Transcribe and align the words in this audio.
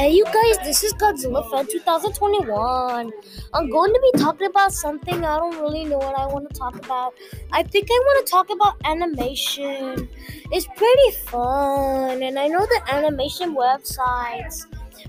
Hey, 0.00 0.12
you 0.12 0.24
guys, 0.24 0.56
this 0.64 0.82
is 0.82 0.94
Godzilla 0.94 1.42
Fan 1.50 1.66
2021. 1.66 3.12
I'm 3.52 3.68
going 3.68 3.92
to 3.92 4.00
be 4.00 4.18
talking 4.18 4.46
about 4.46 4.72
something 4.72 5.22
I 5.26 5.36
don't 5.36 5.60
really 5.60 5.84
know 5.84 5.98
what 5.98 6.18
I 6.18 6.24
want 6.24 6.48
to 6.48 6.58
talk 6.58 6.74
about. 6.74 7.12
I 7.52 7.62
think 7.62 7.88
I 7.90 7.98
want 8.06 8.26
to 8.26 8.30
talk 8.30 8.48
about 8.48 8.76
animation. 8.86 10.08
It's 10.52 10.64
pretty 10.74 11.10
fun, 11.26 12.22
and 12.22 12.38
I 12.38 12.46
know 12.46 12.60
the 12.60 12.80
animation 12.88 13.54
websites. 13.54 14.64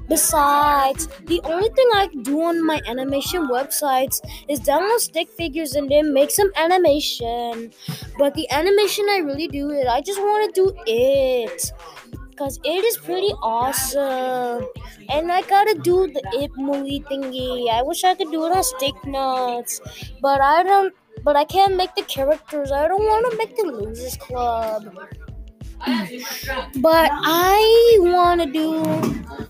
Besides, 0.09 1.07
the 1.23 1.39
only 1.45 1.69
thing 1.69 1.87
I 1.93 2.09
do 2.23 2.41
on 2.41 2.65
my 2.65 2.81
animation 2.85 3.47
websites 3.47 4.19
is 4.49 4.59
download 4.59 4.99
stick 4.99 5.29
figures 5.29 5.75
and 5.75 5.89
then 5.89 6.13
make 6.13 6.31
some 6.31 6.51
animation. 6.57 7.71
But 8.17 8.33
the 8.33 8.51
animation 8.51 9.05
I 9.09 9.19
really 9.19 9.47
do 9.47 9.69
it, 9.69 9.87
I 9.87 10.01
just 10.01 10.19
want 10.19 10.53
to 10.53 10.61
do 10.61 10.75
it 10.85 11.71
because 12.31 12.59
it 12.63 12.83
is 12.83 12.97
pretty 12.97 13.33
awesome. 13.41 14.65
And 15.09 15.31
I 15.31 15.41
gotta 15.43 15.75
do 15.75 16.07
the 16.07 16.23
It 16.31 16.51
movie 16.57 17.03
thingy. 17.09 17.69
I 17.69 17.81
wish 17.83 18.03
I 18.03 18.15
could 18.15 18.31
do 18.31 18.45
it 18.45 18.55
on 18.55 18.63
Stick 18.63 18.95
Nodes, 19.05 19.81
but 20.21 20.41
I 20.41 20.63
don't. 20.63 20.93
But 21.23 21.35
I 21.35 21.45
can't 21.45 21.75
make 21.75 21.93
the 21.95 22.03
characters. 22.03 22.71
I 22.71 22.87
don't 22.87 23.03
want 23.03 23.31
to 23.31 23.37
make 23.37 23.55
the 23.55 23.63
Losers 23.71 24.17
Club. 24.17 24.97
But 26.77 27.11
I 27.13 27.97
want 27.99 28.41
to 28.41 28.47
do. 28.47 28.83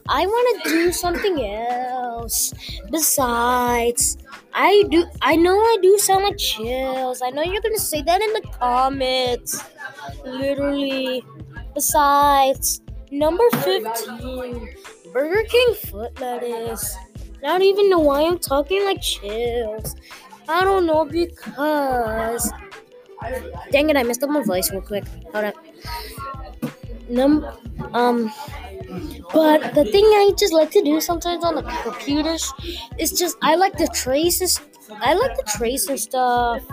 I 0.08 0.26
want 0.26 0.64
to 0.64 0.70
do 0.70 0.92
something 0.92 1.44
else. 1.46 2.54
Besides, 2.92 4.18
I 4.54 4.84
do. 4.90 5.06
I 5.22 5.36
know 5.36 5.58
I 5.60 5.78
do 5.82 5.98
sound 5.98 6.24
like 6.24 6.38
chills. 6.38 7.22
I 7.22 7.30
know 7.32 7.44
you're 7.44 7.62
gonna 7.62 7.78
say 7.78 8.02
that 8.02 8.22
in 8.22 8.34
the 8.34 8.44
comments. 8.60 9.64
Literally. 10.26 11.24
Besides, 11.74 12.82
number 13.12 13.44
15, 13.52 14.70
Burger 15.14 15.44
King 15.44 15.74
foot 15.76 16.20
lettuce. 16.20 16.96
I 17.44 17.48
don't 17.48 17.64
even 17.64 17.90
know 17.90 18.00
why 18.00 18.22
I'm 18.22 18.40
talking 18.40 18.84
like 18.86 19.02
chills. 19.02 19.96
I 20.48 20.64
don't 20.64 20.86
know 20.86 21.06
because. 21.06 22.52
Dang 23.72 23.90
it, 23.90 23.98
I 23.98 24.04
messed 24.04 24.24
up 24.24 24.30
my 24.30 24.44
voice 24.44 24.72
real 24.72 24.82
quick. 24.82 25.06
Hold 25.34 25.46
up. 25.46 25.56
Num 27.10 27.46
um 27.94 28.32
but 29.34 29.74
the 29.74 29.86
thing 29.86 30.04
I 30.04 30.34
just 30.38 30.54
like 30.54 30.72
to 30.72 30.82
do 30.82 31.00
sometimes 31.00 31.44
on 31.44 31.56
the 31.56 31.64
computers 31.84 32.52
is 32.98 33.12
just 33.12 33.38
I 33.42 33.56
like 33.56 33.78
to 33.78 33.88
trace 33.88 34.60
I 35.00 35.14
like 35.14 35.38
to 35.38 35.44
trace 35.58 35.88
and 35.88 36.00
stuff. 36.00 36.64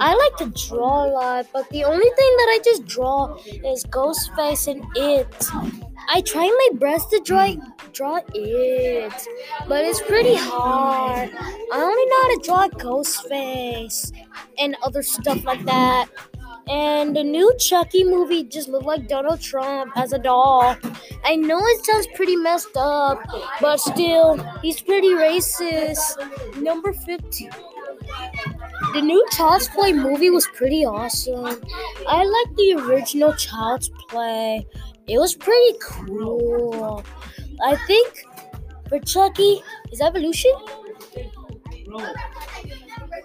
I 0.00 0.14
like 0.14 0.36
to 0.38 0.68
draw 0.68 1.06
a 1.06 1.08
lot, 1.10 1.46
but 1.52 1.68
the 1.70 1.84
only 1.84 2.04
thing 2.16 2.32
that 2.38 2.48
I 2.50 2.60
just 2.64 2.86
draw 2.86 3.36
is 3.46 3.84
Ghostface 3.84 4.66
and 4.70 4.84
it. 4.96 5.46
I 6.08 6.20
try 6.22 6.46
my 6.46 6.78
best 6.78 7.10
to 7.10 7.20
draw 7.20 7.54
draw 7.92 8.20
it, 8.34 9.12
but 9.68 9.84
it's 9.84 10.02
pretty 10.02 10.34
hard. 10.34 11.30
I 11.72 11.76
only 11.80 12.06
know 12.06 12.22
how 12.22 12.34
to 12.34 12.40
draw 12.42 12.68
Ghostface 12.84 14.12
and 14.58 14.76
other 14.82 15.02
stuff 15.02 15.44
like 15.44 15.64
that. 15.66 16.08
And 16.68 17.14
the 17.16 17.24
new 17.24 17.52
Chucky 17.58 18.04
movie 18.04 18.44
just 18.44 18.68
looked 18.68 18.86
like 18.86 19.08
Donald 19.08 19.40
Trump 19.40 19.92
as 19.96 20.12
a 20.12 20.18
doll. 20.18 20.76
I 21.24 21.36
know 21.36 21.58
it 21.58 21.84
sounds 21.84 22.06
pretty 22.14 22.36
messed 22.36 22.76
up, 22.76 23.20
but 23.60 23.78
still, 23.78 24.38
he's 24.62 24.80
pretty 24.80 25.10
racist. 25.10 26.16
Number 26.62 26.92
15. 26.92 27.50
The 28.94 29.00
new 29.00 29.24
Child's 29.32 29.68
Play 29.68 29.92
movie 29.92 30.30
was 30.30 30.46
pretty 30.48 30.84
awesome. 30.84 31.60
I 32.06 32.24
like 32.24 32.56
the 32.56 32.74
original 32.86 33.32
Child's 33.34 33.90
Play. 34.08 34.66
It 35.06 35.18
was 35.18 35.34
pretty 35.34 35.78
cool. 35.82 37.04
I 37.64 37.76
think 37.86 38.24
for 38.88 38.98
Chucky, 39.00 39.62
his 39.90 40.00
evolution, 40.00 40.52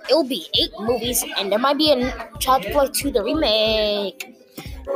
it'll 0.09 0.27
be 0.27 0.47
eight 0.59 0.71
movies, 0.79 1.23
and 1.37 1.51
there 1.51 1.59
might 1.59 1.77
be 1.77 1.91
a 1.91 2.29
Child's 2.39 2.67
Play 2.67 2.89
2, 2.89 3.11
the 3.11 3.23
remake. 3.23 4.35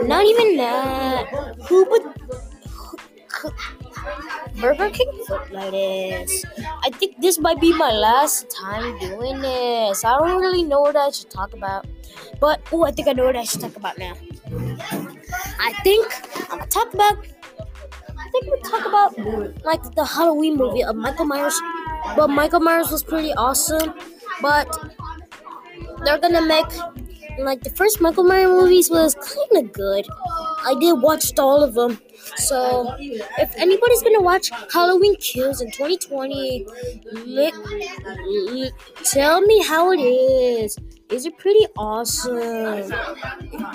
Not 0.03 0.25
even 0.25 0.57
that. 0.57 1.27
Who 1.67 1.85
would. 1.89 2.03
Burger 4.59 4.89
King 4.89 5.11
foot 5.27 5.51
lettuce. 5.51 6.45
I 6.83 6.89
think 6.91 7.21
this 7.21 7.39
might 7.39 7.59
be 7.59 7.73
my 7.73 7.91
last 7.91 8.49
time 8.49 8.97
doing 8.99 9.39
this. 9.41 10.03
I 10.03 10.17
don't 10.17 10.41
really 10.41 10.63
know 10.63 10.81
what 10.81 10.95
I 10.95 11.11
should 11.11 11.29
talk 11.29 11.53
about. 11.53 11.85
But, 12.39 12.61
oh, 12.71 12.83
I 12.83 12.91
think 12.91 13.07
I 13.07 13.13
know 13.13 13.25
what 13.25 13.35
I 13.35 13.43
should 13.43 13.61
talk 13.61 13.75
about 13.75 13.97
now. 13.97 14.13
I 15.59 15.73
think 15.83 16.11
I'm 16.51 16.59
gonna 16.59 16.67
talk 16.67 16.93
about. 16.93 17.25
I 18.17 18.29
think 18.31 18.45
we'll 18.45 18.61
talk 18.61 18.85
about 18.85 19.63
like 19.63 19.83
the 19.95 20.05
Halloween 20.05 20.57
movie 20.57 20.83
of 20.83 20.95
Michael 20.95 21.25
Myers. 21.25 21.59
But 22.15 22.29
Michael 22.29 22.59
Myers 22.59 22.91
was 22.91 23.03
pretty 23.03 23.33
awesome. 23.33 23.93
But 24.41 24.67
they're 26.03 26.19
gonna 26.19 26.45
make 26.45 26.65
like 27.39 27.61
the 27.63 27.69
first 27.71 28.01
Michael 28.01 28.23
Myers 28.23 28.49
movies 28.49 28.89
was 28.89 29.15
kind 29.15 29.65
of 29.65 29.71
good. 29.73 30.05
I 30.65 30.75
did 30.79 31.01
watch 31.01 31.37
all 31.39 31.63
of 31.63 31.73
them. 31.73 31.99
So 32.37 32.95
if 32.99 33.53
anybody's 33.57 34.01
gonna 34.03 34.21
watch 34.21 34.51
Halloween 34.71 35.15
Kills 35.17 35.61
in 35.61 35.71
2020, 35.71 36.67
li- 37.13 37.51
li- 38.51 38.71
tell 39.03 39.41
me 39.41 39.63
how 39.63 39.91
it 39.91 39.99
is. 39.99 40.77
Is 41.09 41.25
it 41.25 41.37
pretty 41.37 41.65
awesome? 41.77 42.89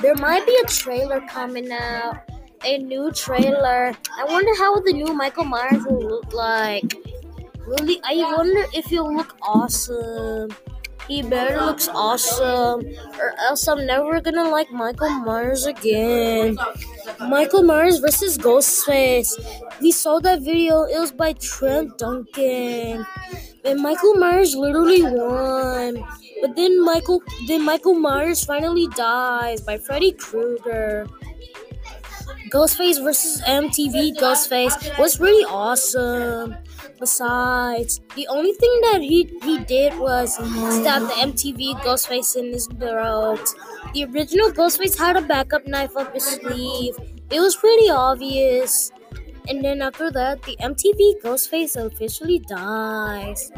There 0.00 0.14
might 0.16 0.46
be 0.46 0.56
a 0.64 0.66
trailer 0.68 1.20
coming 1.28 1.70
out. 1.72 2.18
A 2.64 2.78
new 2.78 3.12
trailer. 3.12 3.92
I 4.18 4.24
wonder 4.24 4.54
how 4.58 4.80
the 4.80 4.92
new 4.92 5.12
Michael 5.12 5.44
Myers 5.44 5.84
will 5.84 6.00
look 6.00 6.32
like. 6.32 6.94
Really, 7.66 8.00
I 8.04 8.14
wonder 8.36 8.64
if 8.72 8.86
he'll 8.86 9.14
look 9.14 9.36
awesome. 9.42 10.50
He 11.08 11.22
better 11.22 11.60
looks 11.64 11.88
awesome, 11.88 12.82
or 13.18 13.34
else 13.38 13.68
I'm 13.68 13.86
never 13.86 14.20
gonna 14.20 14.48
like 14.48 14.70
Michael 14.72 15.10
Myers 15.10 15.64
again. 15.64 16.58
Michael 17.20 17.62
Myers 17.62 17.98
versus 17.98 18.36
Ghostface. 18.36 19.32
We 19.80 19.92
saw 19.92 20.18
that 20.20 20.40
video. 20.42 20.82
It 20.82 20.98
was 20.98 21.12
by 21.12 21.34
Trent 21.34 21.96
Duncan, 21.98 23.06
and 23.64 23.80
Michael 23.80 24.14
Myers 24.14 24.56
literally 24.56 25.02
won. 25.02 26.04
But 26.42 26.56
then 26.56 26.84
Michael, 26.84 27.22
then 27.46 27.62
Michael 27.64 27.94
Myers 27.94 28.44
finally 28.44 28.88
dies 28.96 29.60
by 29.60 29.78
Freddy 29.78 30.12
Krueger. 30.12 31.06
Ghostface 32.56 33.04
versus 33.04 33.42
MTV 33.42 34.16
Ghostface 34.16 34.98
was 34.98 35.20
really 35.20 35.44
awesome. 35.44 36.56
Besides, 36.98 38.00
the 38.14 38.26
only 38.28 38.54
thing 38.54 38.80
that 38.80 39.02
he, 39.02 39.30
he 39.42 39.58
did 39.58 39.98
was 39.98 40.36
stab 40.36 41.02
the 41.02 41.16
MTV 41.20 41.78
Ghostface 41.82 42.34
in 42.34 42.54
his 42.54 42.66
throat. 42.80 43.44
The 43.92 44.04
original 44.04 44.50
Ghostface 44.52 44.96
had 44.98 45.18
a 45.18 45.20
backup 45.20 45.66
knife 45.66 45.98
up 45.98 46.14
his 46.14 46.24
sleeve. 46.24 46.96
It 47.30 47.40
was 47.40 47.54
pretty 47.56 47.90
obvious. 47.90 48.90
And 49.50 49.62
then 49.62 49.82
after 49.82 50.10
that, 50.12 50.42
the 50.44 50.56
MTV 50.56 51.20
Ghostface 51.22 51.76
officially 51.76 52.38
dies. 52.38 53.52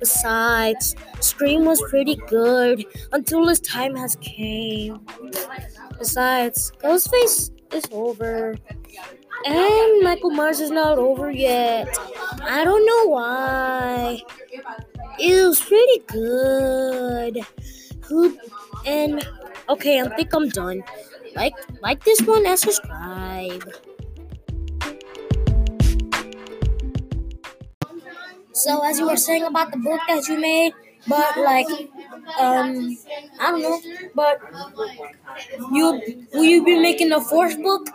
Besides, 0.00 0.96
Scream 1.20 1.66
was 1.66 1.80
pretty 1.88 2.16
good 2.26 2.84
until 3.12 3.46
his 3.46 3.60
time 3.60 3.94
has 3.94 4.16
came. 4.16 5.06
Besides, 6.00 6.72
Ghostface 6.82 7.52
is 7.72 7.84
over. 7.92 8.56
And 9.46 10.02
Michael 10.02 10.30
Myers 10.30 10.60
is 10.60 10.70
not 10.70 10.98
over 10.98 11.30
yet. 11.30 11.88
I 12.42 12.64
don't 12.64 12.84
know 12.84 13.10
why. 13.10 14.20
It 15.18 15.46
was 15.46 15.60
pretty 15.60 16.02
good. 16.06 17.40
Who 18.04 18.36
and 18.86 19.26
okay, 19.68 20.00
I 20.00 20.08
think 20.16 20.34
I'm 20.34 20.48
done. 20.48 20.82
Like 21.34 21.54
like 21.80 22.04
this 22.04 22.20
one 22.22 22.46
and 22.46 22.58
subscribe. 22.58 23.64
So 28.52 28.84
as 28.84 28.98
you 28.98 29.08
were 29.08 29.16
saying 29.16 29.44
about 29.44 29.72
the 29.72 29.78
book 29.78 30.00
that 30.08 30.28
you 30.28 30.38
made, 30.38 30.74
but 31.08 31.38
like 31.38 31.66
um 32.38 32.96
I 33.38 33.50
don't 33.50 33.62
know, 33.62 33.80
but 34.14 34.40
you 35.72 36.26
will 36.32 36.44
you 36.44 36.64
be 36.64 36.78
making 36.78 37.12
a 37.12 37.20
fourth 37.20 37.60
book? 37.62 37.88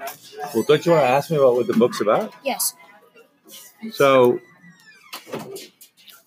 Well, 0.54 0.64
don't 0.68 0.86
you 0.86 0.92
want 0.94 1.04
to 1.04 1.08
ask 1.10 1.30
me 1.32 1.38
about 1.38 1.56
what 1.56 1.68
the 1.68 1.74
book's 1.74 2.02
about? 2.02 2.34
Yes. 2.44 2.74
So, 3.92 4.40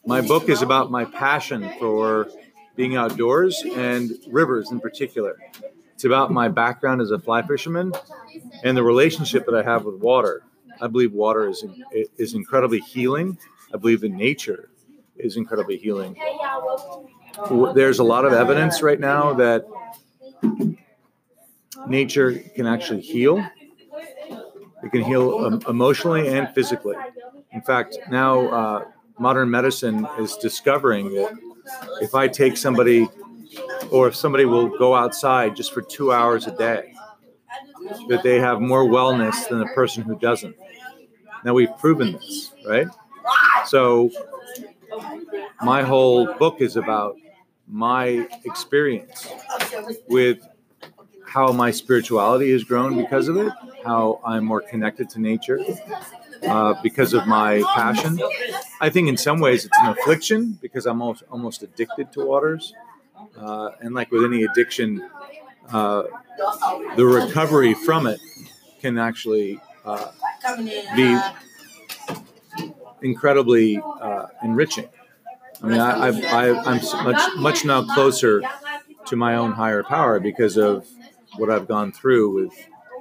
my 0.07 0.21
book 0.21 0.49
is 0.49 0.63
about 0.63 0.91
my 0.91 1.05
passion 1.05 1.71
for 1.79 2.29
being 2.77 2.97
outdoors 2.97 3.63
and 3.75 4.13
rivers 4.29 4.71
in 4.71 4.81
particular. 4.81 5.37
It's 5.95 6.05
about 6.05 6.31
my 6.31 6.49
background 6.49 7.01
as 7.01 7.11
a 7.11 7.19
fly 7.19 7.43
fisherman 7.43 7.93
and 8.63 8.77
the 8.77 8.85
relationship 8.85 9.47
that 9.47 9.55
I 9.55 9.63
have 9.65 9.85
with 9.85 9.97
water. 9.97 10.43
I 10.81 10.87
believe 10.87 11.13
water 11.13 11.49
is 11.49 11.65
is 12.17 12.35
incredibly 12.35 12.79
healing. 12.79 13.39
I 13.75 13.79
believe 13.79 14.05
in 14.05 14.17
nature 14.17 14.71
is 15.17 15.37
incredibly 15.37 15.77
healing. 15.77 16.17
There's 17.75 17.99
a 17.99 18.05
lot 18.05 18.25
of 18.25 18.33
evidence 18.33 18.83
right 18.83 18.99
now 18.99 19.35
that 19.35 19.65
nature 21.87 22.39
can 22.55 22.67
actually 22.67 23.01
heal. 23.01 23.45
It 24.83 24.93
can 24.93 25.03
heal 25.03 25.45
um, 25.45 25.63
emotionally 25.69 26.29
and 26.29 26.49
physically. 26.55 26.97
In 27.53 27.63
fact, 27.63 27.99
now 28.11 28.49
uh, 28.49 28.85
modern 29.19 29.51
medicine 29.51 30.07
is 30.19 30.37
discovering 30.37 31.15
that 31.15 31.37
if 32.01 32.15
I 32.15 32.29
take 32.29 32.57
somebody, 32.57 33.09
or 33.91 34.09
if 34.09 34.15
somebody 34.15 34.45
will 34.45 34.69
go 34.79 34.95
outside 34.95 35.57
just 35.57 35.73
for 35.73 35.83
two 35.83 36.13
hours 36.13 36.47
a 36.47 36.53
day, 36.57 36.93
that 38.09 38.23
they 38.23 38.39
have 38.39 38.61
more 38.61 38.85
wellness 38.85 39.49
than 39.49 39.63
a 39.63 39.75
person 39.75 40.03
who 40.03 40.19
doesn't. 40.19 40.55
Now 41.45 41.55
we've 41.55 41.77
proven 41.79 42.13
this, 42.13 42.53
right? 42.67 42.87
So 43.67 44.11
my 45.63 45.83
whole 45.83 46.33
book 46.35 46.61
is 46.61 46.77
about 46.77 47.17
my 47.71 48.27
experience 48.45 49.29
with 50.09 50.47
how 51.25 51.53
my 51.53 51.71
spirituality 51.71 52.51
has 52.53 52.65
grown 52.65 52.97
because 52.97 53.29
of 53.29 53.37
it, 53.37 53.53
how 53.85 54.21
I'm 54.25 54.45
more 54.45 54.61
connected 54.61 55.11
to 55.11 55.21
nature 55.21 55.61
uh, 56.47 56.75
because 56.83 57.13
of 57.15 57.27
my 57.27 57.63
passion. 57.75 58.19
I 58.81 58.89
think 58.91 59.09
in 59.09 59.17
some 59.17 59.41
ways 59.41 59.65
it's 59.65 59.79
an 59.81 59.89
affliction 59.89 60.59
because 60.63 60.87
I'm 60.87 61.03
almost, 61.03 61.23
almost 61.31 61.63
addicted 61.63 62.13
to 62.13 62.25
waters. 62.25 62.73
Uh, 63.39 63.71
and 63.81 63.95
like 63.95 64.11
with 64.11 64.25
any 64.25 64.45
addiction, 64.45 65.09
uh, 65.71 66.05
the 66.97 67.05
recovery 67.05 67.75
from 67.75 68.07
it 68.07 68.21
can 68.81 68.99
actually 68.99 69.61
uh, 69.85 70.11
be 70.97 71.19
incredibly 73.03 73.81
uh, 74.01 74.27
enriching. 74.43 74.89
I 75.63 75.67
mean, 75.67 75.81
I, 75.81 76.09
I, 76.09 76.09
I, 76.51 76.63
I'm 76.73 77.05
much, 77.05 77.23
much 77.37 77.65
now 77.65 77.83
closer 77.95 78.43
to 79.07 79.17
my 79.17 79.35
own 79.37 79.53
higher 79.53 79.83
power 79.83 80.21
because 80.21 80.57
of 80.57 80.87
what 81.37 81.51
I've 81.51 81.67
gone 81.67 81.93
through 81.93 82.35
with 82.35 82.53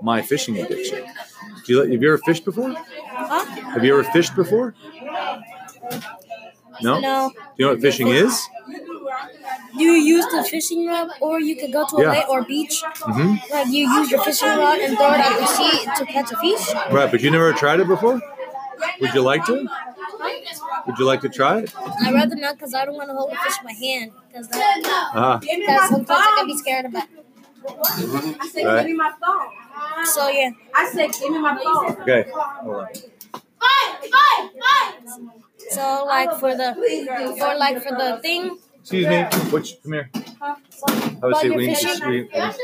my 0.01 0.21
fishing 0.21 0.57
addiction. 0.57 1.06
Do 1.65 1.74
you, 1.74 1.80
have 1.92 2.01
you 2.01 2.13
ever 2.13 2.18
fished 2.19 2.45
before? 2.45 2.74
Huh? 2.75 3.45
Have 3.74 3.83
you 3.83 3.94
ever 3.94 4.04
fished 4.12 4.36
before? 4.36 4.74
No? 6.81 7.00
No. 7.00 7.30
Do 7.30 7.36
you 7.57 7.65
know 7.65 7.71
what 7.74 7.81
fishing 7.81 8.07
is? 8.07 8.39
You 9.77 9.92
use 9.92 10.25
the 10.31 10.44
fishing 10.44 10.88
rod, 10.88 11.09
or 11.21 11.39
you 11.39 11.56
could 11.56 11.71
go 11.71 11.86
to 11.88 11.95
a 11.98 12.01
Yeah. 12.01 12.12
lake 12.12 12.30
or 12.30 12.44
beach. 12.44 12.83
hmm 13.04 13.36
Like 13.51 13.68
you 13.68 13.88
use 13.89 14.09
your 14.12 14.21
fishing 14.21 14.50
rod 14.50 14.80
and 14.80 14.98
throw 14.98 15.13
it 15.13 15.19
at 15.19 15.39
the 15.39 15.45
sea 15.45 15.86
to 15.98 16.06
catch 16.06 16.31
a 16.31 16.38
fish. 16.38 16.74
Right, 16.92 17.12
but 17.12 17.21
you 17.21 17.30
never 17.31 17.54
tried 17.54 17.80
it 17.80 17.88
before? 17.88 18.19
Would 19.01 19.13
you 19.13 19.21
like 19.21 19.45
to? 19.45 19.68
Would 20.87 20.97
you 20.99 21.05
like 21.05 21.21
to 21.21 21.29
try 21.29 21.59
it? 21.59 21.73
I'd 22.01 22.13
rather 22.13 22.35
not 22.35 22.55
because 22.55 22.73
I 22.73 22.85
don't 22.85 22.95
want 22.95 23.09
to 23.09 23.13
hold 23.15 23.31
the 23.31 23.35
fish 23.35 23.57
in 23.59 23.65
my 23.65 23.73
hand 23.73 24.11
because 24.27 24.47
Ah, 24.53 25.39
sometimes 25.89 26.09
I 26.09 26.35
can 26.37 26.47
be 26.47 26.57
scared 26.57 26.85
of 26.85 26.95
it. 26.95 27.03
I 28.39 28.49
said, 28.51 28.65
Right. 28.65 28.77
give 28.77 28.85
me 28.87 28.93
my 28.93 29.11
phone. 29.21 30.05
So 30.05 30.29
yeah. 30.29 30.51
I 30.73 30.89
said, 30.89 31.11
give 31.11 31.31
me 31.31 31.39
my 31.39 31.57
phone. 31.61 32.01
okay. 32.01 32.29
Hold 32.31 32.75
on. 32.75 32.87
Fight, 33.59 34.11
fight, 34.11 34.49
fight. 34.61 34.93
So 35.71 36.05
like 36.05 36.31
for 36.39 36.55
the 36.55 36.73
for 37.37 37.55
like 37.57 37.83
for 37.83 37.91
the 37.95 38.19
thing, 38.21 38.57
Excuse 38.79 39.07
me. 39.07 39.23
Which, 39.51 39.83
come 39.83 39.93
here. 39.93 40.09
I 40.41 40.55
would 41.23 41.23
About 41.23 41.41
say 41.41 41.49
we 41.49 41.67
need 41.67 41.75
to 41.75 41.87
fishing? 41.87 42.07
we- 42.07 42.15
we- 42.15 42.21
we- 42.23 42.29
pause. 42.29 42.57